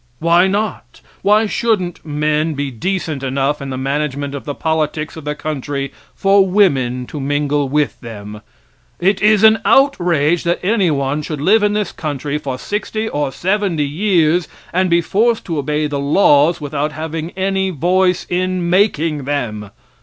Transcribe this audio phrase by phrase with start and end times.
[0.17, 0.99] Why not?
[1.21, 5.91] Why shouldn't men be decent enough in the management of the politics of the country
[6.15, 8.41] for women to mingle with them?
[8.99, 13.85] It is an outrage that anyone should live in this country for sixty or seventy
[13.87, 19.69] years and be forced to obey the laws without having any voice in making them.